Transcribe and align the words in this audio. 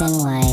and 0.00 0.16
white. 0.18 0.45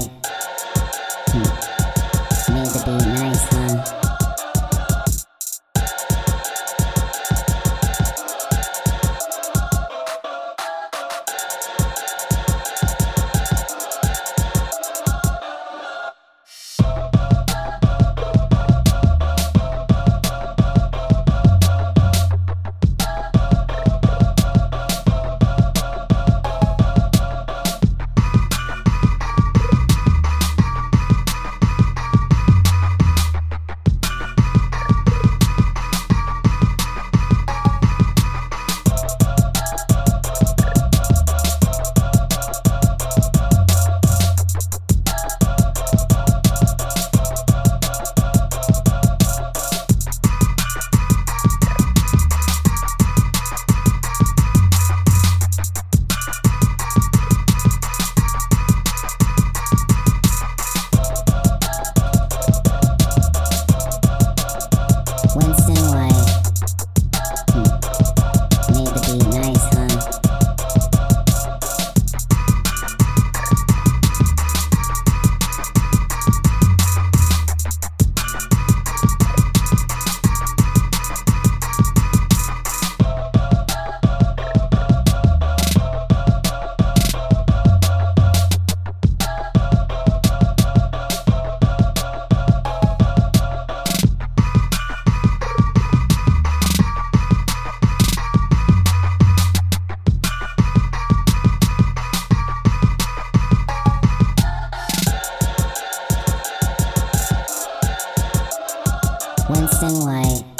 Winston 109.53 109.93
White. 110.05 110.52